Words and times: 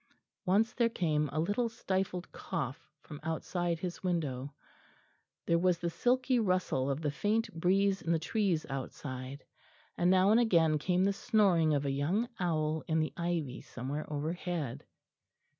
Once 0.47 0.73
there 0.73 0.89
came 0.89 1.29
a 1.31 1.39
little 1.39 1.69
stifled 1.69 2.31
cough 2.31 2.89
from 3.01 3.19
outside 3.21 3.77
his 3.77 4.01
window; 4.01 4.51
there 5.45 5.59
was 5.59 5.77
the 5.77 5.91
silky 5.91 6.39
rustle 6.39 6.89
of 6.89 7.01
the 7.01 7.11
faint 7.11 7.53
breeze 7.53 8.01
in 8.01 8.11
the 8.11 8.17
trees 8.17 8.65
outside; 8.67 9.45
and 9.99 10.09
now 10.09 10.31
and 10.31 10.39
again 10.39 10.79
came 10.79 11.03
the 11.03 11.13
snoring 11.13 11.75
of 11.75 11.85
a 11.85 11.91
young 11.91 12.27
owl 12.39 12.83
in 12.87 12.99
the 12.99 13.13
ivy 13.15 13.61
somewhere 13.61 14.11
overhead. 14.11 14.83